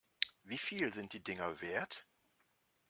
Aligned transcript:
Wie 0.41 0.57
viel 0.57 0.91
sind 0.91 1.13
die 1.13 1.23
Dinger 1.23 1.61
wert? 1.61 2.07